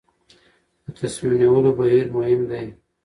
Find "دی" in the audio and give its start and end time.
2.49-2.65